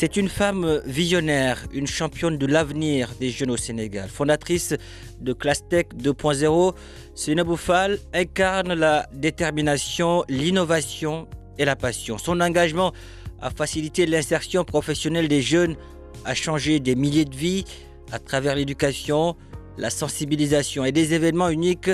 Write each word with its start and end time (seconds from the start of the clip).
C'est 0.00 0.16
une 0.16 0.30
femme 0.30 0.80
visionnaire, 0.86 1.66
une 1.74 1.86
championne 1.86 2.38
de 2.38 2.46
l'avenir 2.46 3.10
des 3.20 3.28
jeunes 3.28 3.50
au 3.50 3.58
Sénégal. 3.58 4.08
Fondatrice 4.08 4.74
de 5.20 5.34
Classtech 5.34 5.92
2.0, 5.94 6.74
Sina 7.14 7.44
Boufal 7.44 7.98
incarne 8.14 8.72
la 8.72 9.06
détermination, 9.12 10.24
l'innovation 10.30 11.28
et 11.58 11.66
la 11.66 11.76
passion. 11.76 12.16
Son 12.16 12.40
engagement 12.40 12.94
à 13.42 13.50
faciliter 13.50 14.06
l'insertion 14.06 14.64
professionnelle 14.64 15.28
des 15.28 15.42
jeunes 15.42 15.76
a 16.24 16.32
changé 16.34 16.80
des 16.80 16.94
milliers 16.94 17.26
de 17.26 17.36
vies 17.36 17.66
à 18.10 18.18
travers 18.18 18.54
l'éducation, 18.54 19.36
la 19.76 19.90
sensibilisation 19.90 20.82
et 20.86 20.92
des 20.92 21.12
événements 21.12 21.50
uniques 21.50 21.90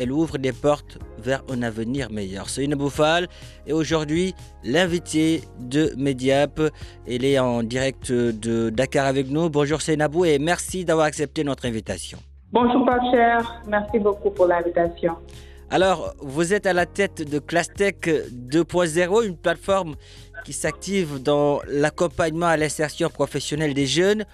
elle 0.00 0.12
ouvre 0.12 0.38
des 0.38 0.52
portes 0.52 0.98
vers 1.18 1.42
un 1.50 1.62
avenir 1.62 2.10
meilleur. 2.10 2.48
C'est 2.48 2.64
une 2.64 2.74
Bouffal 2.74 3.28
et 3.66 3.74
aujourd'hui 3.74 4.34
l'invité 4.64 5.42
de 5.58 5.92
Mediap. 5.98 6.58
Elle 7.06 7.22
est 7.22 7.38
en 7.38 7.62
direct 7.62 8.10
de 8.10 8.70
Dakar 8.70 9.04
avec 9.04 9.28
nous. 9.28 9.50
Bonjour 9.50 9.82
Seynabou 9.82 10.24
et 10.24 10.38
merci 10.38 10.86
d'avoir 10.86 11.06
accepté 11.06 11.44
notre 11.44 11.66
invitation. 11.66 12.18
Bonjour 12.50 12.88
cher, 13.12 13.62
merci 13.68 13.98
beaucoup 13.98 14.30
pour 14.30 14.46
l'invitation. 14.46 15.16
Alors, 15.68 16.14
vous 16.20 16.54
êtes 16.54 16.66
à 16.66 16.72
la 16.72 16.86
tête 16.86 17.22
de 17.30 17.38
Classtech 17.38 18.08
2.0, 18.08 19.26
une 19.26 19.36
plateforme 19.36 19.96
qui 20.44 20.54
s'active 20.54 21.22
dans 21.22 21.60
l'accompagnement 21.68 22.46
à 22.46 22.56
l'insertion 22.56 23.10
professionnelle 23.10 23.74
des 23.74 23.86
jeunes. 23.86 24.24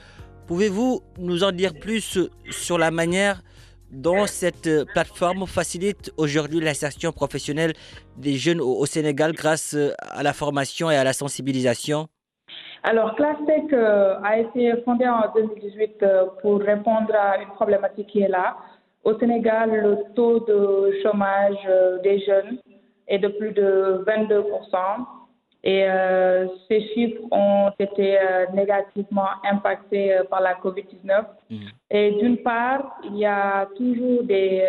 Pouvez-vous 0.47 1.03
nous 1.19 1.43
en 1.43 1.51
dire 1.51 1.75
plus 1.75 2.21
sur 2.51 2.79
la 2.79 2.93
manière 2.93 3.43
dont 3.91 4.27
cette 4.27 4.67
euh, 4.67 4.85
plateforme 4.85 5.47
facilite 5.47 6.13
aujourd'hui 6.17 6.61
l'insertion 6.61 7.13
professionnelle 7.13 7.73
des 8.17 8.35
jeunes 8.35 8.61
au, 8.61 8.85
Sénégal 8.87 9.33
grâce 9.33 9.75
euh, 9.75 9.93
à 10.01 10.23
la 10.23 10.33
formation 10.33 10.91
et 10.91 10.97
à 10.97 11.05
la 11.05 11.13
sensibilisation 11.13 12.09
alors, 12.83 13.17
ClassTech 13.17 13.73
euh, 13.73 14.15
a 14.23 14.39
été 14.39 14.73
fondée 14.85 15.09
en 15.09 15.33
2018 15.35 16.05
pour 16.41 16.61
répondre 16.61 17.13
à 17.15 17.39
une 17.39 17.49
problématique 17.49 18.07
qui 18.07 18.21
est 18.21 18.29
là. 18.29 18.57
Au 19.03 19.19
Sénégal, 19.19 19.71
le 19.71 20.15
taux 20.15 20.39
de 20.41 20.93
chômage 21.03 21.57
des 22.05 22.21
jeunes 22.21 22.59
est 23.09 23.19
de 23.19 23.27
plus 23.27 23.51
de 23.53 24.05
22 24.07 24.45
et 25.67 25.85
euh, 25.85 26.47
ces 26.69 26.81
chiffres 26.95 27.21
ont 27.33 27.73
été 27.81 28.17
euh, 28.17 28.47
négativement 28.55 29.31
impactés 29.43 30.15
euh, 30.15 30.23
par 30.23 30.41
la 30.41 30.55
COVID-19. 30.55 31.25
Mhm. 31.51 31.59
Et 31.91 32.13
d'une 32.21 32.37
part, 32.39 33.01
il 33.03 33.17
y 33.17 33.27
a 33.27 33.67
toujours 33.77 34.23
des 34.23 34.63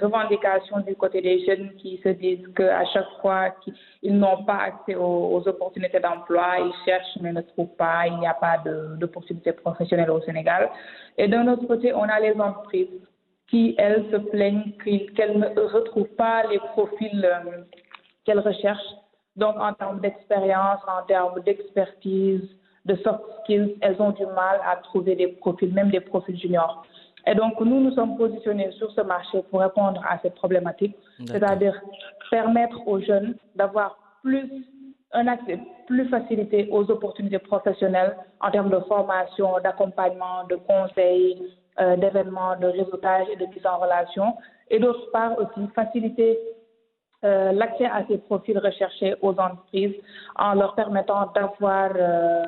revendications 0.00 0.78
du 0.86 0.94
côté 0.94 1.20
des 1.22 1.44
jeunes 1.44 1.72
qui 1.78 2.00
se 2.04 2.10
disent 2.10 2.46
qu'à 2.56 2.84
chaque 2.92 3.10
fois 3.20 3.50
qu'ils 3.62 4.16
n'ont 4.16 4.44
pas 4.44 4.58
accès 4.68 4.94
aux, 4.94 5.42
opportunités 5.44 5.98
d'emploi, 5.98 6.46
ils 6.60 6.84
cherchent 6.84 7.18
mais 7.20 7.32
ne 7.32 7.40
trouvent 7.40 7.74
pas, 7.76 8.06
il 8.06 8.16
n'y 8.18 8.26
a 8.26 8.34
pas 8.34 8.58
d'opportunités 8.96 9.52
professionnelles 9.52 10.10
au 10.10 10.20
Sénégal. 10.20 10.70
Et 11.18 11.26
d'un 11.26 11.48
autre 11.48 11.66
côté, 11.66 11.92
on 11.92 12.04
a 12.04 12.20
les 12.20 12.40
entreprises 12.40 13.00
qui, 13.48 13.74
elles, 13.76 14.04
se 14.12 14.16
plaignent 14.16 14.72
qu'elles 15.16 15.36
ne 15.36 15.60
retrouvent 15.60 16.14
pas 16.16 16.44
les 16.48 16.58
profils 16.58 17.28
qu'elles 18.24 18.40
recherchent 18.40 18.94
donc, 19.36 19.56
en 19.58 19.72
termes 19.72 20.00
d'expérience, 20.00 20.80
en 20.86 21.04
termes 21.06 21.40
d'expertise, 21.40 22.42
de 22.84 22.94
soft 22.96 23.22
skills, 23.42 23.76
elles 23.80 24.00
ont 24.00 24.10
du 24.10 24.26
mal 24.26 24.60
à 24.64 24.76
trouver 24.76 25.16
des 25.16 25.28
profils, 25.28 25.72
même 25.72 25.90
des 25.90 26.00
profils 26.00 26.38
juniors. 26.38 26.84
Et 27.26 27.34
donc, 27.34 27.58
nous, 27.60 27.80
nous 27.80 27.92
sommes 27.92 28.16
positionnés 28.16 28.70
sur 28.72 28.90
ce 28.92 29.00
marché 29.00 29.42
pour 29.50 29.60
répondre 29.60 30.02
à 30.08 30.18
cette 30.18 30.34
problématique, 30.34 30.94
c'est-à-dire 31.26 31.80
permettre 32.30 32.86
aux 32.86 33.00
jeunes 33.00 33.36
d'avoir 33.56 33.96
plus 34.22 34.50
un 35.12 35.26
accès 35.28 35.58
plus 35.86 36.08
facilité 36.08 36.68
aux 36.70 36.90
opportunités 36.90 37.38
professionnelles 37.38 38.16
en 38.40 38.50
termes 38.50 38.70
de 38.70 38.80
formation, 38.80 39.52
d'accompagnement, 39.62 40.44
de 40.48 40.56
conseils, 40.56 41.42
euh, 41.80 41.96
d'événements, 41.96 42.56
de 42.56 42.66
réseautage 42.66 43.26
et 43.32 43.36
de 43.36 43.46
mise 43.46 43.66
en 43.66 43.78
relation. 43.78 44.34
Et 44.70 44.78
d'autre 44.78 45.10
part 45.12 45.38
aussi, 45.38 45.68
faciliter 45.74 46.38
euh, 47.24 47.52
l'accès 47.52 47.86
à 47.86 48.04
ces 48.06 48.18
profils 48.18 48.58
recherchés 48.58 49.14
aux 49.22 49.30
entreprises 49.30 49.94
en 50.36 50.54
leur 50.54 50.74
permettant 50.74 51.32
d'avoir 51.34 51.90
euh, 51.96 52.44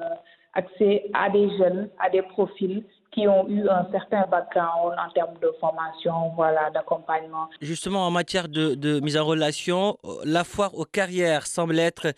accès 0.53 1.07
à 1.15 1.31
des 1.31 1.49
jeunes, 1.57 1.89
à 1.99 2.11
des 2.11 2.23
profils 2.23 2.85
qui 3.11 3.27
ont 3.27 3.49
eu 3.49 3.67
un 3.67 3.87
certain 3.91 4.27
background 4.31 4.95
en 4.99 5.11
termes 5.15 5.39
de 5.41 5.51
formation, 5.59 6.33
voilà, 6.37 6.69
d'accompagnement. 6.71 7.49
Justement, 7.63 8.07
en 8.07 8.11
matière 8.11 8.49
de, 8.49 9.01
mise 9.01 9.17
en 9.17 9.25
relation, 9.25 9.97
la 10.25 10.45
foire 10.45 10.75
aux 10.75 10.85
carrières 10.85 11.47
semble 11.47 11.79
être 11.79 12.09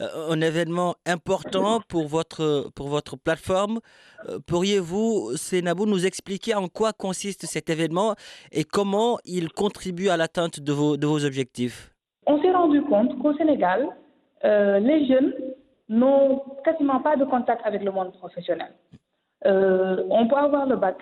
euh, 0.00 0.30
un 0.30 0.40
événement 0.42 0.96
important 1.06 1.80
pour 1.88 2.06
votre, 2.08 2.70
pour 2.74 2.88
votre 2.88 3.16
plateforme. 3.16 3.80
Pourriez-vous, 4.46 5.36
Sénabou, 5.36 5.86
nous 5.86 6.04
expliquer 6.04 6.54
en 6.54 6.68
quoi 6.68 6.92
consiste 6.92 7.46
cet 7.46 7.70
événement 7.70 8.14
et 8.52 8.64
comment 8.64 9.18
il 9.24 9.50
contribue 9.50 10.10
à 10.10 10.18
l'atteinte 10.18 10.60
de 10.60 10.72
vos, 10.72 10.98
de 10.98 11.06
vos 11.06 11.24
objectifs? 11.24 11.91
On 12.26 12.40
s'est 12.40 12.52
rendu 12.52 12.82
compte 12.82 13.18
qu'au 13.18 13.34
Sénégal, 13.34 13.88
euh, 14.44 14.78
les 14.78 15.06
jeunes 15.06 15.34
n'ont 15.88 16.42
quasiment 16.64 17.00
pas 17.00 17.16
de 17.16 17.24
contact 17.24 17.62
avec 17.64 17.82
le 17.82 17.90
monde 17.90 18.12
professionnel. 18.12 18.72
Euh, 19.46 20.04
on 20.10 20.26
peut 20.28 20.36
avoir 20.36 20.66
le 20.66 20.76
bac, 20.76 20.96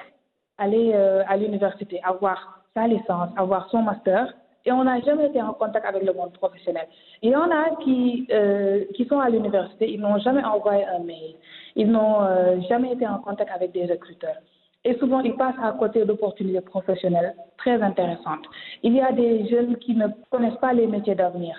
aller 0.58 0.92
euh, 0.94 1.22
à 1.28 1.36
l'université, 1.36 2.00
avoir 2.02 2.62
sa 2.74 2.86
licence, 2.86 3.30
avoir 3.36 3.68
son 3.70 3.82
master, 3.82 4.32
et 4.64 4.72
on 4.72 4.84
n'a 4.84 5.00
jamais 5.00 5.26
été 5.26 5.40
en 5.40 5.54
contact 5.54 5.86
avec 5.86 6.02
le 6.02 6.12
monde 6.12 6.32
professionnel. 6.32 6.86
Il 7.22 7.30
y 7.30 7.36
en 7.36 7.50
a 7.50 7.76
qui, 7.82 8.28
qui 8.94 9.06
sont 9.06 9.18
à 9.18 9.30
l'université, 9.30 9.90
ils 9.90 9.98
n'ont 9.98 10.18
jamais 10.18 10.44
envoyé 10.44 10.84
un 10.84 10.98
mail, 10.98 11.34
ils 11.76 11.90
n'ont 11.90 12.60
jamais 12.68 12.92
été 12.92 13.06
en 13.06 13.20
contact 13.20 13.50
avec 13.54 13.72
des 13.72 13.86
recruteurs. 13.86 14.36
Et 14.84 14.94
souvent, 14.98 15.20
ils 15.20 15.34
passent 15.34 15.62
à 15.62 15.72
côté 15.72 16.04
d'opportunités 16.04 16.60
professionnelles 16.62 17.34
très 17.58 17.82
intéressantes. 17.82 18.46
Il 18.82 18.94
y 18.94 19.00
a 19.00 19.12
des 19.12 19.46
jeunes 19.48 19.76
qui 19.76 19.94
ne 19.94 20.08
connaissent 20.30 20.60
pas 20.60 20.72
les 20.72 20.86
métiers 20.86 21.14
d'avenir. 21.14 21.54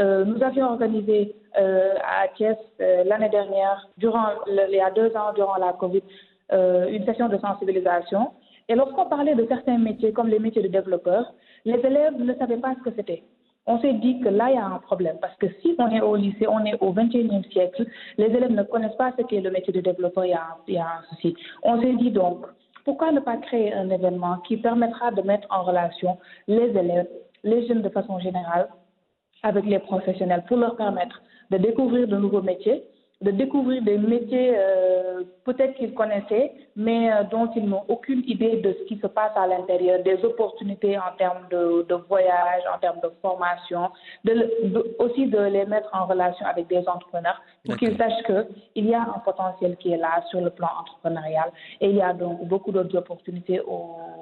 Euh, 0.00 0.24
nous 0.24 0.42
avions 0.42 0.66
organisé 0.66 1.36
euh, 1.56 1.94
à 2.02 2.26
Thiès 2.34 2.56
euh, 2.80 3.04
l'année 3.04 3.28
dernière, 3.28 3.88
durant 3.96 4.26
il 4.48 4.74
y 4.74 4.80
a 4.80 4.90
deux 4.90 5.16
ans, 5.16 5.32
durant 5.34 5.56
la 5.56 5.72
COVID, 5.74 6.02
euh, 6.52 6.88
une 6.88 7.04
session 7.04 7.28
de 7.28 7.38
sensibilisation. 7.38 8.32
Et 8.68 8.74
lorsqu'on 8.74 9.06
parlait 9.06 9.36
de 9.36 9.46
certains 9.46 9.78
métiers, 9.78 10.12
comme 10.12 10.28
les 10.28 10.40
métiers 10.40 10.62
de 10.62 10.68
développeur, 10.68 11.32
les 11.64 11.78
élèves 11.78 12.18
ne 12.18 12.34
savaient 12.34 12.56
pas 12.56 12.74
ce 12.74 12.90
que 12.90 12.96
c'était. 12.96 13.22
On 13.66 13.80
s'est 13.80 13.94
dit 13.94 14.20
que 14.20 14.28
là, 14.28 14.50
il 14.50 14.56
y 14.56 14.58
a 14.58 14.66
un 14.66 14.78
problème, 14.78 15.16
parce 15.20 15.36
que 15.36 15.46
si 15.62 15.74
on 15.78 15.88
est 15.90 16.00
au 16.00 16.16
lycée, 16.16 16.46
on 16.48 16.64
est 16.64 16.76
au 16.82 16.92
21e 16.92 17.50
siècle, 17.50 17.86
les 18.18 18.26
élèves 18.26 18.52
ne 18.52 18.62
connaissent 18.64 18.96
pas 18.96 19.12
ce 19.16 19.22
qu'est 19.22 19.40
le 19.40 19.50
métier 19.50 19.72
de 19.72 19.80
développeur, 19.80 20.24
il 20.26 20.30
y 20.30 20.34
a, 20.34 20.56
il 20.66 20.74
y 20.74 20.78
a 20.78 20.86
un 20.86 21.02
souci. 21.08 21.34
On 21.62 21.80
s'est 21.80 21.94
dit 21.94 22.10
donc, 22.10 22.44
pourquoi 22.84 23.12
ne 23.12 23.20
pas 23.20 23.36
créer 23.38 23.72
un 23.72 23.90
événement 23.90 24.38
qui 24.46 24.56
permettra 24.56 25.10
de 25.10 25.22
mettre 25.22 25.46
en 25.50 25.62
relation 25.62 26.18
les 26.46 26.70
élèves, 26.76 27.08
les 27.42 27.66
jeunes 27.66 27.82
de 27.82 27.88
façon 27.88 28.18
générale, 28.18 28.68
avec 29.42 29.64
les 29.64 29.78
professionnels 29.78 30.44
pour 30.48 30.56
leur 30.56 30.76
permettre 30.76 31.22
de 31.50 31.58
découvrir 31.58 32.08
de 32.08 32.16
nouveaux 32.16 32.42
métiers, 32.42 32.84
de 33.24 33.30
découvrir 33.30 33.82
des 33.82 33.96
métiers 33.96 34.52
euh, 34.54 35.22
peut-être 35.44 35.74
qu'ils 35.74 35.94
connaissaient, 35.94 36.52
mais 36.76 37.10
euh, 37.10 37.24
dont 37.30 37.50
ils 37.56 37.64
n'ont 37.64 37.84
aucune 37.88 38.22
idée 38.26 38.56
de 38.56 38.76
ce 38.78 38.84
qui 38.84 38.98
se 38.98 39.06
passe 39.06 39.32
à 39.34 39.46
l'intérieur, 39.46 40.02
des 40.02 40.22
opportunités 40.24 40.98
en 40.98 41.16
termes 41.16 41.46
de, 41.50 41.86
de 41.88 41.94
voyage, 41.94 42.62
en 42.74 42.78
termes 42.78 43.00
de 43.02 43.10
formation, 43.22 43.90
de, 44.24 44.94
aussi 44.98 45.26
de 45.26 45.38
les 45.38 45.64
mettre 45.64 45.88
en 45.94 46.04
relation 46.04 46.44
avec 46.44 46.66
des 46.66 46.86
entrepreneurs 46.86 47.40
pour 47.64 47.76
qu'ils 47.78 47.96
sachent 47.96 48.22
qu'il 48.24 48.86
y 48.86 48.94
a 48.94 49.00
un 49.00 49.20
potentiel 49.24 49.76
qui 49.78 49.92
est 49.92 49.96
là 49.96 50.22
sur 50.30 50.42
le 50.42 50.50
plan 50.50 50.68
entrepreneurial 50.80 51.50
et 51.80 51.88
il 51.88 51.96
y 51.96 52.02
a 52.02 52.12
donc 52.12 52.46
beaucoup 52.46 52.72
d'autres 52.72 52.96
opportunités 52.96 53.60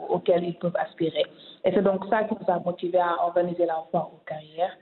auxquelles 0.08 0.44
ils 0.44 0.54
peuvent 0.54 0.76
aspirer. 0.76 1.24
Et 1.64 1.72
c'est 1.72 1.82
donc 1.82 2.04
ça 2.08 2.22
qui 2.24 2.34
nous 2.34 2.54
a 2.54 2.60
motivés 2.60 3.00
à 3.00 3.24
organiser 3.24 3.66
la 3.66 3.84
foire 3.90 4.10
aux 4.14 4.22
carrières 4.26 4.76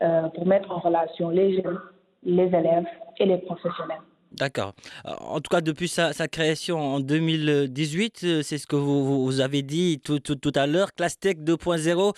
euh, 0.00 0.28
pour 0.28 0.46
mettre 0.46 0.70
en 0.70 0.78
relation 0.78 1.28
les 1.28 1.60
jeunes 1.60 1.78
les 2.22 2.44
élèves 2.46 2.86
et 3.18 3.26
les 3.26 3.38
professionnels. 3.38 4.00
D'accord. 4.32 4.74
En 5.04 5.40
tout 5.40 5.48
cas, 5.50 5.60
depuis 5.60 5.88
sa, 5.88 6.12
création 6.28 6.78
en 6.78 7.00
2018, 7.00 8.20
euh, 8.24 8.42
c'est 8.42 8.58
ce 8.58 8.66
que 8.66 8.76
vous, 8.76 9.24
vous 9.24 9.40
avez 9.40 9.62
dit 9.62 10.00
tout, 10.04 10.18
tout, 10.18 10.34
tout 10.34 10.52
à 10.54 10.66
l'heure, 10.66 10.92
ClassTech 10.94 11.38
2.0 11.38 12.12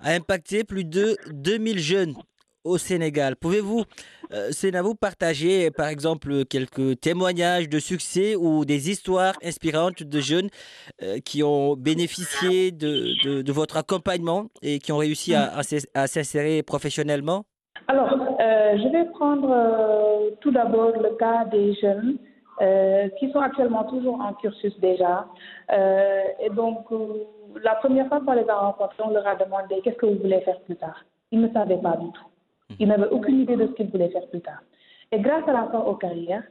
a 0.00 0.10
impacté 0.12 0.62
plus 0.62 0.84
de 0.84 1.16
2000 1.32 1.78
jeunes 1.78 2.14
au 2.62 2.78
Sénégal. 2.78 3.36
Pouvez-vous, 3.36 3.84
euh, 4.32 4.50
vous 4.82 4.94
partager 4.94 5.70
par 5.70 5.88
exemple 5.88 6.44
quelques 6.44 7.00
témoignages 7.00 7.68
de 7.68 7.78
succès 7.78 8.36
ou 8.36 8.64
des 8.64 8.90
histoires 8.90 9.34
inspirantes 9.42 10.02
de 10.02 10.20
jeunes 10.20 10.48
euh, 11.02 11.18
qui 11.24 11.42
ont 11.42 11.74
bénéficié 11.76 12.72
de, 12.72 13.42
de, 13.42 13.52
votre 13.52 13.76
accompagnement 13.76 14.48
et 14.62 14.78
qui 14.80 14.92
ont 14.92 14.98
réussi 14.98 15.34
à, 15.34 15.60
à 15.94 16.06
s'insérer 16.06 16.62
professionnellement? 16.62 17.44
Alors, 17.88 18.25
euh, 18.40 18.76
je 18.76 18.88
vais 18.88 19.04
prendre 19.06 19.50
euh, 19.50 20.30
tout 20.40 20.50
d'abord 20.50 20.92
le 21.00 21.16
cas 21.16 21.44
des 21.46 21.74
jeunes 21.74 22.18
euh, 22.60 23.08
qui 23.18 23.30
sont 23.30 23.40
actuellement 23.40 23.84
toujours 23.84 24.20
en 24.20 24.34
cursus 24.34 24.78
déjà. 24.80 25.26
et 26.40 26.50
donc, 26.50 26.86
la 27.62 27.74
première 27.76 28.08
fois 28.08 28.20
qu'on 28.20 28.32
les 28.32 28.48
a 28.48 28.54
rencontrés, 28.54 29.02
on 29.04 29.10
leur 29.10 29.26
a 29.26 29.36
demandé 29.36 29.80
qu'est-ce 29.82 29.96
que 29.96 30.06
vous 30.06 30.18
voulez 30.18 30.40
faire 30.40 30.60
plus 30.60 30.76
tard? 30.76 31.04
Ils 31.30 31.40
ne 31.40 31.48
savaient 31.48 31.78
pas 31.78 31.96
du 31.96 32.10
tout. 32.12 32.26
Ils 32.78 32.88
n'avaient 32.88 33.08
aucune 33.08 33.40
idée 33.40 33.56
de 33.56 33.66
ce 33.66 33.72
qu'ils 33.72 33.90
voulaient 33.90 34.10
faire 34.10 34.26
plus 34.28 34.40
tard. 34.40 34.62
Et 35.12 35.20
grâce 35.20 35.46
à 35.48 35.52
la 35.52 35.78
aux 35.86 35.96
carrières, 35.96 36.44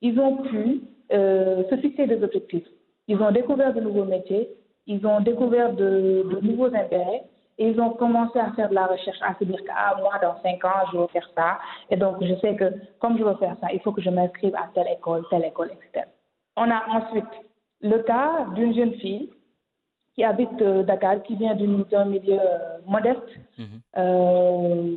ils 0.00 0.18
ont 0.18 0.36
pu 0.36 0.82
se 1.10 1.76
fixer 1.80 2.06
des 2.06 2.22
objectifs. 2.22 2.66
Ils 3.06 3.20
ont 3.22 3.30
découvert 3.30 3.72
de 3.74 3.80
nouveaux 3.80 4.04
métiers, 4.04 4.48
ils 4.86 5.06
ont 5.06 5.20
découvert 5.20 5.72
de 5.72 6.24
nouveaux 6.42 6.74
intérêts 6.74 7.24
et 7.58 7.70
ils 7.70 7.80
ont 7.80 7.90
commencé 7.90 8.38
à 8.38 8.52
faire 8.52 8.68
de 8.68 8.74
la 8.74 8.86
recherche, 8.86 9.18
à 9.20 9.34
se 9.38 9.44
dire 9.44 9.62
que 9.62 9.70
ah, 9.74 9.96
moi, 9.98 10.12
dans 10.22 10.40
cinq 10.42 10.64
ans, 10.64 10.86
je 10.92 10.98
veux 10.98 11.08
faire 11.08 11.28
ça. 11.36 11.58
Et 11.90 11.96
donc, 11.96 12.16
je 12.22 12.34
sais 12.36 12.54
que 12.54 12.72
comme 13.00 13.18
je 13.18 13.24
veux 13.24 13.34
faire 13.34 13.56
ça, 13.60 13.66
il 13.72 13.80
faut 13.80 13.92
que 13.92 14.00
je 14.00 14.10
m'inscrive 14.10 14.54
à 14.54 14.68
telle 14.74 14.88
école, 14.88 15.24
telle 15.28 15.44
école, 15.44 15.70
etc. 15.72 16.06
On 16.56 16.70
a 16.70 16.84
ensuite 16.88 17.24
le 17.80 17.98
cas 17.98 18.46
d'une 18.54 18.74
jeune 18.74 18.94
fille 18.94 19.30
qui 20.14 20.24
habite 20.24 20.60
euh, 20.62 20.82
Dakar, 20.84 21.22
qui 21.22 21.34
vient 21.36 21.54
d'un 21.54 22.04
milieu 22.04 22.38
euh, 22.40 22.78
modeste 22.86 23.38
mhm. 23.58 23.66
euh, 23.96 24.96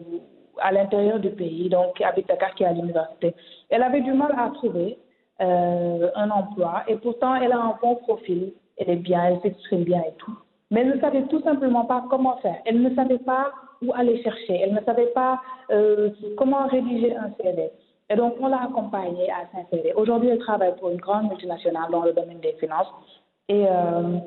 à 0.59 0.71
l'intérieur 0.71 1.19
du 1.19 1.31
pays, 1.31 1.69
donc 1.69 1.95
qui 1.95 2.03
habite 2.03 2.27
Dakar, 2.27 2.53
qui 2.53 2.63
est 2.63 2.67
à 2.67 2.73
l'université. 2.73 3.35
Elle 3.69 3.83
avait 3.83 4.01
du 4.01 4.13
mal 4.13 4.33
à 4.37 4.49
trouver 4.49 4.97
un 5.39 6.29
emploi 6.29 6.83
et 6.87 6.97
pourtant 6.97 7.33
elle 7.33 7.51
a 7.51 7.57
un 7.57 7.75
bon 7.81 7.95
profil, 7.95 8.53
elle 8.77 8.91
est 8.91 8.95
bien, 8.97 9.23
elle 9.23 9.41
s'exprime 9.41 9.83
bien 9.83 10.01
et 10.01 10.13
tout 10.19 10.37
mais 10.71 10.81
elle 10.81 10.95
ne 10.95 10.99
savait 10.99 11.23
tout 11.23 11.41
simplement 11.41 11.85
pas 11.85 12.03
comment 12.09 12.37
faire. 12.37 12.55
Elle 12.65 12.81
ne 12.81 12.95
savait 12.95 13.19
pas 13.19 13.51
où 13.83 13.93
aller 13.93 14.21
chercher. 14.23 14.61
Elle 14.61 14.73
ne 14.73 14.81
savait 14.81 15.11
pas 15.13 15.41
euh, 15.69 16.09
comment 16.37 16.65
rédiger 16.67 17.15
un 17.15 17.31
CV. 17.41 17.69
Et 18.09 18.15
donc, 18.15 18.35
on 18.39 18.47
l'a 18.47 18.63
accompagnée 18.63 19.29
à 19.31 19.45
s'insérer. 19.51 19.93
Aujourd'hui, 19.93 20.29
elle 20.29 20.39
travaille 20.39 20.75
pour 20.77 20.89
une 20.89 20.97
grande 20.97 21.29
multinationale 21.29 21.91
dans 21.91 22.03
le 22.03 22.13
domaine 22.13 22.39
des 22.39 22.53
finances. 22.53 22.87
Et 23.49 23.65
euh, 23.67 24.17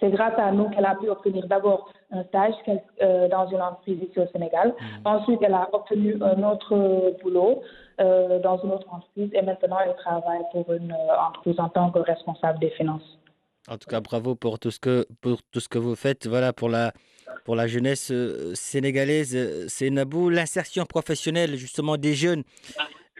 c'est 0.00 0.10
grâce 0.10 0.38
à 0.38 0.50
nous 0.50 0.68
qu'elle 0.70 0.84
a 0.84 0.96
pu 0.96 1.08
obtenir 1.08 1.46
d'abord 1.46 1.88
un 2.10 2.24
stage 2.24 2.54
euh, 3.02 3.28
dans 3.28 3.46
une 3.48 3.60
entreprise 3.60 4.00
ici 4.02 4.18
au 4.18 4.26
Sénégal. 4.28 4.68
Mmh. 4.68 5.08
Ensuite, 5.08 5.40
elle 5.42 5.54
a 5.54 5.68
obtenu 5.72 6.16
un 6.20 6.42
autre 6.42 7.14
boulot 7.22 7.62
dans 7.98 8.58
une 8.58 8.72
autre 8.72 8.92
entreprise. 8.92 9.30
Et 9.32 9.42
maintenant, 9.42 9.78
elle 9.84 9.94
travaille 9.94 10.42
pour 10.52 10.70
une 10.72 10.92
entreprise 10.92 11.58
en 11.60 11.68
tant 11.68 11.90
que 11.90 12.00
responsable 12.00 12.58
des 12.58 12.70
finances. 12.70 13.18
En 13.68 13.78
tout 13.78 13.88
cas, 13.88 14.00
bravo 14.00 14.34
pour 14.34 14.58
tout 14.58 14.70
ce 14.70 14.78
que, 14.78 15.06
pour 15.20 15.42
tout 15.50 15.60
ce 15.60 15.68
que 15.68 15.78
vous 15.78 15.94
faites 15.94 16.26
voilà, 16.26 16.52
pour, 16.52 16.68
la, 16.68 16.92
jeunesse 17.66 18.10
euh, 18.12 18.54
sénégalaise. 18.54 19.66
C'est 19.68 19.90
Nabou. 19.90 20.30
L'insertion 20.30 20.84
professionnelle 20.84 21.56
justement 21.56 21.96
des 21.96 22.14
jeunes 22.14 22.44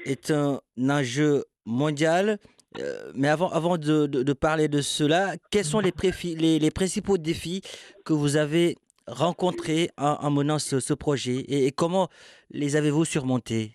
est 0.04 0.30
un 0.30 0.60
enjeu 0.88 1.44
mondial. 1.64 2.38
Euh, 2.78 3.10
mais 3.14 3.28
avant, 3.28 3.78
de, 3.78 4.32
parler 4.32 4.68
de 4.68 4.80
cela, 4.80 5.34
quels 5.50 5.64
sont 5.64 5.80
les, 5.80 5.92
les, 6.36 6.58
les, 6.58 6.70
principaux 6.70 7.16
défis 7.16 7.62
que 8.04 8.12
vous 8.12 8.36
avez 8.36 8.76
rencontrés 9.06 9.90
en, 9.96 10.30
menant 10.30 10.58
ce, 10.58 10.94
projet 10.94 11.44
et, 11.48 11.70
comment 11.72 12.08
les 12.50 12.76
avez-vous 12.76 13.04
surmontés? 13.04 13.72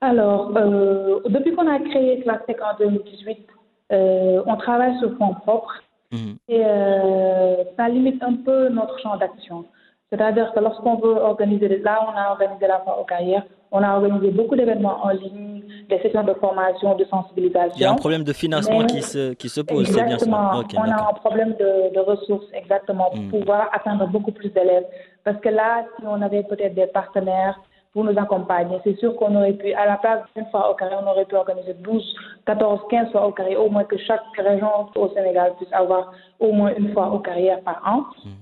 Alors, 0.00 0.56
euh, 0.56 1.20
depuis 1.28 1.54
qu'on 1.54 1.66
a 1.66 1.78
créé 1.78 2.20
Classec 2.22 2.56
en 2.62 2.78
2018, 2.78 3.28
euh, 3.28 3.59
on 3.90 4.56
travaille 4.56 4.96
sur 4.98 5.16
fonds 5.18 5.34
propres 5.34 5.82
mhm. 6.12 6.36
et 6.48 6.62
euh, 6.64 7.64
ça 7.76 7.88
limite 7.88 8.22
un 8.22 8.34
peu 8.34 8.68
notre 8.68 8.98
champ 9.00 9.16
d'action. 9.16 9.64
C'est-à-dire 10.10 10.52
que 10.52 10.60
lorsqu'on 10.60 10.96
veut 10.96 11.16
organiser, 11.16 11.68
là 11.78 12.00
on 12.08 12.16
a 12.16 12.30
organisé 12.32 12.66
la 12.66 12.80
fois 12.80 13.00
aux 13.00 13.04
carrières, 13.04 13.44
on 13.72 13.82
a 13.82 13.94
organisé 13.94 14.30
beaucoup 14.32 14.56
d'événements 14.56 15.04
en 15.04 15.10
ligne, 15.10 15.62
des 15.88 15.98
sessions 16.00 16.24
de 16.24 16.34
formation, 16.34 16.96
de 16.96 17.04
sensibilisation. 17.04 17.76
Il 17.76 17.82
y 17.82 17.84
a 17.84 17.92
un 17.92 17.96
problème 17.96 18.24
de 18.24 18.32
financement 18.32 18.84
qui, 18.86 19.02
se, 19.02 19.34
qui 19.34 19.48
se 19.48 19.60
pose, 19.60 19.86
c'est 19.86 20.02
bien 20.02 20.18
ça. 20.18 20.26
on 20.28 20.90
a 20.90 21.08
un 21.10 21.14
problème 21.14 21.54
de, 21.58 21.94
de 21.94 22.00
ressources, 22.00 22.46
exactement, 22.52 23.10
pour 23.10 23.20
mhm. 23.20 23.30
pouvoir 23.30 23.68
atteindre 23.72 24.08
beaucoup 24.08 24.32
plus 24.32 24.48
d'élèves. 24.50 24.86
Parce 25.22 25.38
que 25.40 25.48
là, 25.48 25.84
si 25.96 26.04
on 26.06 26.20
avait 26.22 26.42
peut-être 26.42 26.74
des 26.74 26.88
partenaires 26.88 27.60
pour 27.92 28.04
nous 28.04 28.16
accompagner. 28.18 28.78
C'est 28.84 28.96
sûr 28.98 29.16
qu'on 29.16 29.34
aurait 29.34 29.52
pu, 29.52 29.72
à 29.72 29.86
la 29.86 29.96
place 29.96 30.22
d'une 30.36 30.46
fois 30.46 30.70
au 30.70 30.74
carré, 30.74 30.94
on 31.00 31.10
aurait 31.10 31.24
pu 31.24 31.34
organiser 31.34 31.74
12, 31.74 32.16
14, 32.46 32.80
15 32.88 33.10
fois 33.10 33.26
au 33.26 33.32
carré, 33.32 33.56
au 33.56 33.68
moins 33.68 33.84
que 33.84 33.96
chaque 33.98 34.22
région 34.36 34.68
au 34.94 35.08
Sénégal 35.08 35.54
puisse 35.56 35.72
avoir 35.72 36.12
au 36.38 36.52
moins 36.52 36.72
une 36.76 36.92
fois 36.92 37.10
au 37.12 37.18
carrière 37.18 37.60
par 37.62 37.82
an. 37.84 38.04
Mhm. 38.24 38.32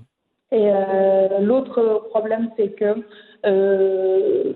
Et 0.51 0.71
euh, 0.71 1.39
l'autre 1.39 2.07
problème, 2.09 2.49
c'est 2.57 2.69
que 2.69 3.03
euh, 3.45 4.53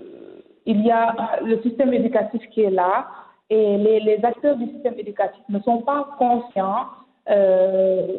il 0.66 0.84
y 0.84 0.90
a 0.90 1.38
le 1.42 1.60
système 1.62 1.92
éducatif 1.92 2.42
qui 2.50 2.62
est 2.62 2.70
là 2.70 3.06
et 3.50 3.76
les, 3.76 4.00
les 4.00 4.24
acteurs 4.24 4.56
du 4.56 4.66
système 4.70 4.94
éducatif 4.98 5.42
ne 5.48 5.60
sont 5.60 5.82
pas 5.82 6.08
conscients 6.18 6.86
euh, 7.30 8.18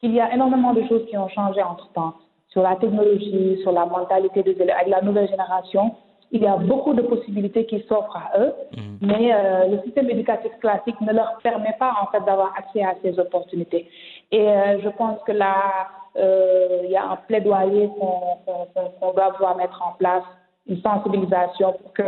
qu'il 0.00 0.14
y 0.14 0.20
a 0.20 0.32
énormément 0.32 0.72
de 0.72 0.82
choses 0.88 1.06
qui 1.08 1.16
ont 1.16 1.28
changé 1.28 1.62
entre 1.62 1.92
temps 1.92 2.14
sur 2.50 2.62
la 2.62 2.76
technologie, 2.76 3.58
sur 3.62 3.72
la 3.72 3.86
mentalité 3.86 4.42
de 4.42 4.50
avec 4.50 4.88
la 4.88 5.02
nouvelle 5.02 5.28
génération. 5.28 5.94
Il 6.30 6.42
y 6.42 6.46
a 6.46 6.56
beaucoup 6.56 6.92
de 6.92 7.00
possibilités 7.02 7.64
qui 7.64 7.80
s'offrent 7.88 8.16
à 8.16 8.38
eux, 8.38 8.52
mhm. 8.76 8.98
mais 9.00 9.32
euh, 9.32 9.68
le 9.68 9.80
système 9.82 10.10
éducatif 10.10 10.52
classique 10.60 11.00
ne 11.00 11.12
leur 11.12 11.38
permet 11.42 11.74
pas 11.78 11.94
en 12.02 12.06
fait 12.08 12.22
d'avoir 12.24 12.52
accès 12.56 12.82
à 12.82 12.94
ces 13.02 13.18
opportunités. 13.18 13.88
Et 14.30 14.46
euh, 14.46 14.78
je 14.82 14.90
pense 14.90 15.22
que 15.26 15.32
là, 15.32 15.88
euh, 16.16 16.82
il 16.84 16.90
y 16.90 16.96
a 16.96 17.04
un 17.12 17.16
plaidoyer 17.16 17.88
qu'on 17.98 19.12
doit 19.12 19.32
pouvoir 19.32 19.56
mettre 19.56 19.82
en 19.82 19.92
place, 19.96 20.24
une 20.66 20.80
sensibilisation 20.82 21.72
pour 21.72 21.92
que 21.94 22.02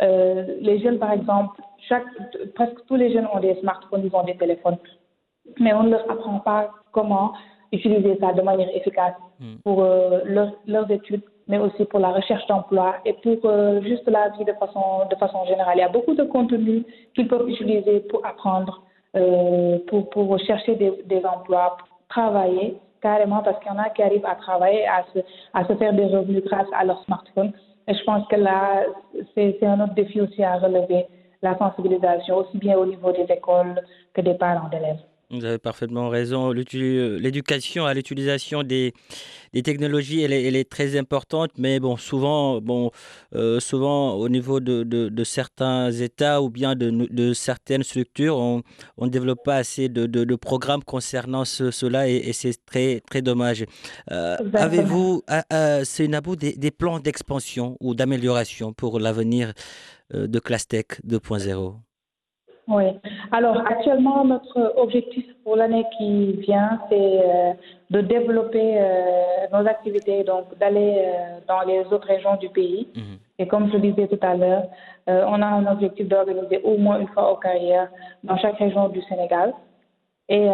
les 0.00 0.80
jeunes, 0.80 0.98
par 0.98 1.12
exemple, 1.12 1.60
chaque, 1.88 2.04
presque 2.54 2.84
tous 2.86 2.96
les 2.96 3.12
jeunes 3.12 3.28
ont 3.32 3.40
des 3.40 3.54
smartphones, 3.56 4.02
ils 4.04 4.14
ont 4.14 4.22
des 4.22 4.36
téléphones, 4.36 4.76
mais 5.58 5.72
on 5.72 5.84
ne 5.84 5.90
leur 5.90 6.10
apprend 6.10 6.38
pas 6.40 6.70
comment 6.92 7.32
utiliser 7.74 8.16
ça 8.20 8.32
de 8.32 8.42
manière 8.42 8.68
efficace 8.74 9.14
hmm. 9.40 9.56
pour 9.64 9.82
euh, 9.82 10.20
leurs 10.66 10.90
études, 10.90 11.22
mais 11.48 11.58
aussi 11.58 11.84
pour 11.84 12.00
la 12.00 12.10
recherche 12.10 12.46
d'emploi 12.46 12.96
et 13.04 13.14
pour 13.14 13.38
euh, 13.44 13.80
juste 13.82 14.08
la 14.08 14.30
vie 14.30 14.44
de 14.44 14.52
façon, 14.52 15.06
de 15.10 15.16
façon 15.16 15.44
générale. 15.46 15.74
Il 15.76 15.80
y 15.80 15.82
a 15.82 15.88
beaucoup 15.88 16.14
de 16.14 16.24
contenus 16.24 16.84
qu'ils 17.14 17.28
peuvent 17.28 17.48
utiliser 17.48 18.00
pour 18.00 18.24
apprendre, 18.24 18.82
euh, 19.16 19.78
pour, 19.88 20.10
pour 20.10 20.38
chercher 20.40 20.74
des, 20.76 20.92
des 21.06 21.24
emplois, 21.24 21.76
pour 21.78 21.88
travailler 22.08 22.78
carrément 23.02 23.42
parce 23.42 23.58
qu'il 23.60 23.70
y 23.70 23.74
en 23.74 23.78
a 23.78 23.90
qui 23.90 24.02
arrivent 24.02 24.26
à 24.26 24.34
travailler, 24.34 24.86
à 24.86 25.04
se, 25.12 25.18
à 25.52 25.64
se 25.66 25.74
faire 25.74 25.92
des 25.92 26.06
revenus 26.06 26.42
grâce 26.44 26.68
à 26.72 26.84
leur 26.84 27.02
smartphone. 27.04 27.52
Et 27.86 27.94
je 27.94 28.02
pense 28.04 28.26
que 28.28 28.36
là, 28.36 28.84
c'est 29.34 29.62
un 29.62 29.78
autre 29.84 29.94
défi 29.94 30.20
aussi 30.22 30.42
à 30.42 30.56
relever, 30.56 31.06
la 31.42 31.56
sensibilisation, 31.58 32.38
aussi 32.38 32.56
bien 32.56 32.78
au 32.78 32.86
niveau 32.86 33.12
des 33.12 33.26
écoles 33.30 33.78
que 34.14 34.22
des 34.22 34.32
parents 34.34 34.70
d'élèves. 34.70 35.02
Vous 35.30 35.44
avez 35.44 35.58
parfaitement 35.58 36.08
raison. 36.08 36.50
L'éducation 36.52 37.86
à 37.86 37.94
l'utilisation 37.94 38.62
des, 38.62 38.92
technologies, 39.64 40.22
elle 40.22 40.32
est, 40.32 40.70
très 40.70 40.96
importante, 40.98 41.50
mais 41.58 41.80
bon, 41.80 41.96
souvent, 41.96 42.60
bon, 42.60 42.90
euh, 43.34 43.60
souvent 43.60 44.14
au 44.14 44.28
niveau 44.28 44.60
de, 44.60 45.24
certains 45.24 45.90
États 45.90 46.42
ou 46.42 46.50
bien 46.50 46.74
de, 46.74 47.32
certaines 47.32 47.82
structures, 47.82 48.36
on 48.36 48.62
ne 49.00 49.08
développe 49.08 49.44
pas 49.44 49.56
assez 49.56 49.88
de, 49.88 50.34
programmes 50.36 50.82
concernant 50.84 51.44
cela 51.44 52.08
et, 52.08 52.32
c'est 52.32 52.64
très, 52.66 53.00
très 53.08 53.22
dommage. 53.22 53.64
Euh, 54.10 54.36
avez-vous, 54.52 55.22
c'est 55.84 56.08
des, 56.08 56.52
des 56.52 56.70
plans 56.70 57.00
d'expansion 57.00 57.76
ou 57.80 57.94
d'amélioration 57.94 58.72
pour 58.72 58.98
l'avenir 58.98 59.52
euh, 60.12 60.26
de 60.26 60.38
ClassTech 60.38 61.00
2.0 61.06 61.76
oui. 62.68 62.84
Alors, 63.30 63.58
actuellement, 63.66 64.24
notre 64.24 64.74
objectif 64.76 65.26
pour 65.44 65.56
l'année 65.56 65.84
qui 65.98 66.32
vient, 66.32 66.80
c'est 66.88 66.94
euh, 67.22 67.52
de 67.90 68.00
développer 68.00 68.78
euh, 68.78 69.46
nos 69.52 69.68
activités, 69.68 70.24
donc 70.24 70.56
d'aller 70.58 71.04
euh, 71.04 71.38
dans 71.46 71.60
les 71.62 71.80
autres 71.92 72.06
régions 72.06 72.36
du 72.36 72.48
pays. 72.48 72.88
Mhm. 72.94 73.18
Et 73.38 73.46
comme 73.46 73.68
je 73.68 73.74
le 73.74 73.80
disais 73.80 74.08
tout 74.08 74.18
à 74.22 74.34
l'heure, 74.34 74.64
on 75.06 75.42
a 75.42 75.46
un 75.46 75.66
objectif 75.66 76.08
d'organiser 76.08 76.60
au 76.62 76.78
moins 76.78 76.98
une 77.00 77.08
fois 77.08 77.32
au 77.32 77.36
carrière 77.36 77.88
dans 78.22 78.38
chaque 78.38 78.56
région 78.56 78.88
du 78.88 79.02
Sénégal 79.02 79.52
et 80.28 80.46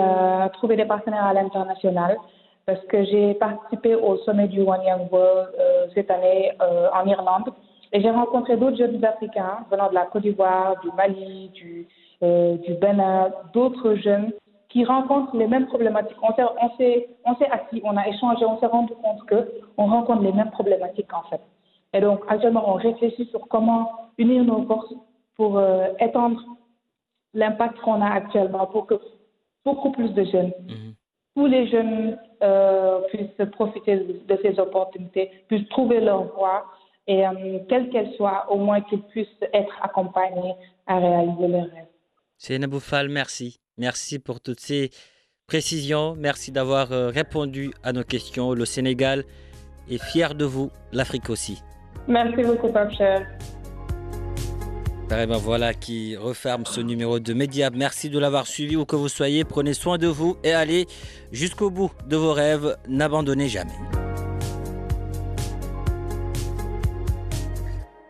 trouver 0.55 0.77
des 0.77 0.87
partenaires 0.87 1.27
à 1.27 1.35
l'international. 1.35 2.17
Parce 2.65 2.81
que 2.87 3.05
j'ai 3.05 3.35
participé 3.35 3.95
au 3.95 4.17
sommet 4.25 4.49
du 4.49 4.61
One 4.63 4.83
Young 4.83 5.13
World 5.13 5.51
cette 5.95 6.11
année 6.11 6.53
en 6.59 7.07
Irlande. 7.07 7.53
Et 7.93 8.01
j'ai 8.01 8.11
rencontré 8.11 8.57
d'autres 8.57 8.77
jeunes 8.77 9.05
africains 9.05 9.65
venant 9.71 9.89
de 9.89 9.95
la 9.95 10.07
Côte 10.07 10.23
d'Ivoire, 10.23 10.81
du 10.81 10.89
Mali, 10.97 11.49
du, 11.51 11.89
euh, 12.23 12.57
du 12.59 12.75
Bénin, 12.75 13.31
d'autres 13.53 13.95
jeunes 13.95 14.33
qui 14.69 14.85
rencontrent 14.85 15.37
les 15.37 15.49
mêmes 15.49 15.67
problématiques. 15.67 16.17
On 16.23 16.33
s'est, 16.35 16.45
on 16.61 16.77
s'est, 16.77 17.09
on 17.25 17.35
s'est 17.37 17.51
assis, 17.51 17.81
on 17.85 17.97
a 17.97 18.07
échangé, 18.07 18.45
on 18.45 18.59
s'est 18.61 18.67
rendu 18.67 18.93
compte 18.95 19.29
qu'on 19.29 19.87
rencontre 19.87 20.23
les 20.23 20.33
mêmes 20.33 20.51
problématiques 20.51 21.13
en 21.13 21.29
fait. 21.29 21.41
Et 21.93 22.01
donc 22.01 22.21
actuellement, 22.29 22.63
on 22.71 22.75
réfléchit 22.75 23.27
sur 23.27 23.49
comment 23.49 23.91
unir 24.17 24.45
nos 24.45 24.65
forces 24.67 24.95
pour 25.37 25.59
euh, 25.59 25.89
étendre 25.99 26.41
l'impact 27.35 27.79
qu'on 27.81 28.01
a 28.01 28.11
actuellement 28.11 28.67
pour 28.67 28.87
que 28.87 28.95
beaucoup 29.65 29.91
plus 29.91 30.13
de 30.15 30.25
jeunes, 30.25 30.53
mhm. 30.69 30.95
tous 31.37 31.47
les 31.47 31.67
jeunes 31.69 32.19
euh, 32.43 33.01
puissent 33.09 33.51
profiter 33.53 33.97
de, 33.97 34.39
ces 34.43 34.59
opportunités, 34.59 35.31
puissent 35.49 35.69
trouver 35.69 36.01
leur 36.01 36.25
voie 36.35 36.65
et 37.07 37.25
quelle 37.69 37.91
qu'elle 37.91 38.13
soit, 38.17 38.47
au 38.51 38.59
moins 38.59 38.81
qu'ils 38.83 39.03
puissent 39.03 39.27
être 39.53 39.75
accompagnés 39.83 40.55
à 40.87 40.99
réaliser 40.99 41.49
leurs 41.49 41.71
rêves. 41.71 41.87
C'est 42.37 42.59
Naboufal, 42.59 43.09
merci. 43.09 43.61
Merci 43.77 44.19
pour 44.19 44.41
toutes 44.41 44.61
ces 44.61 44.91
précisions. 45.47 46.15
Merci 46.17 46.53
d'avoir 46.53 46.93
euh, 46.93 47.09
répondu 47.09 47.73
à 47.83 47.93
nos 47.93 48.05
questions. 48.05 48.53
Le 48.53 48.65
Sénégal 48.65 49.25
est 49.91 50.03
fier 50.03 50.35
de 50.35 50.45
vous, 50.45 50.71
l'Afrique 50.93 51.29
aussi. 51.31 51.63
Merci 52.07 52.43
beaucoup, 52.43 52.69
Pape 52.69 52.93
ben 55.11 55.39
voilà 55.39 55.75
qui 55.75 56.17
referme 56.17 56.65
ce 56.67 56.81
numéro 56.81 57.19
de 57.19 57.35
Média. 57.35 57.69
Merci 57.71 58.11
de 58.11 58.19
l'avoir 58.21 58.47
suivi 58.47 58.77
où 58.77 58.85
que 58.85 58.95
vous 58.95 59.09
soyez. 59.09 59.45
Prenez 59.45 59.75
soin 59.75 59.99
de 59.99 60.07
vous 60.07 60.37
et 60.45 60.53
allez 60.53 60.87
jusqu'au 61.33 61.69
bout 61.69 61.91
de 62.07 62.17
vos 62.17 62.33
rêves. 62.33 62.77
N'abandonnez 62.89 63.49
jamais. 63.49 64.00